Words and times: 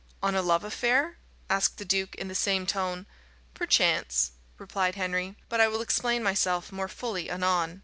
"On 0.23 0.33
a 0.33 0.41
love 0.41 0.63
affair?" 0.63 1.19
asked 1.47 1.77
the 1.77 1.85
duke, 1.85 2.15
in 2.15 2.27
the 2.27 2.33
same 2.33 2.65
tone. 2.65 3.05
"Perchance," 3.53 4.31
replied 4.57 4.95
Henry; 4.95 5.35
"but 5.47 5.61
I 5.61 5.67
will 5.67 5.81
explain 5.81 6.23
myself 6.23 6.71
more 6.71 6.87
fully 6.87 7.29
anon." 7.29 7.79